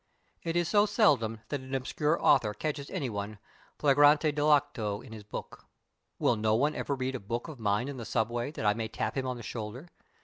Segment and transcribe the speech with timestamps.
[0.41, 3.37] It is so seldom that an obscure author catches anyone
[3.77, 5.67] flagrante dilicto on his book.
[6.17, 8.87] Will no one ever read a book of mine in the subway, that I may
[8.87, 9.89] tap him on the shoulder?